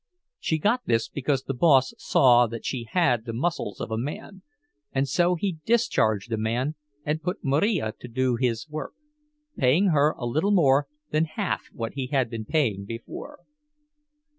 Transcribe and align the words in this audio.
She 0.39 0.57
got 0.57 0.81
this 0.87 1.07
because 1.07 1.43
the 1.43 1.53
boss 1.53 1.93
saw 1.99 2.47
that 2.47 2.65
she 2.65 2.87
had 2.89 3.23
the 3.25 3.33
muscles 3.33 3.79
of 3.79 3.91
a 3.91 3.99
man, 3.99 4.41
and 4.91 5.07
so 5.07 5.35
he 5.35 5.59
discharged 5.63 6.31
a 6.31 6.37
man 6.37 6.73
and 7.05 7.21
put 7.21 7.43
Marija 7.43 7.93
to 7.99 8.07
do 8.07 8.35
his 8.35 8.67
work, 8.67 8.93
paying 9.57 9.89
her 9.89 10.15
a 10.17 10.25
little 10.25 10.49
more 10.49 10.87
than 11.11 11.25
half 11.25 11.67
what 11.71 11.93
he 11.93 12.07
had 12.07 12.31
been 12.31 12.45
paying 12.45 12.83
before. 12.83 13.41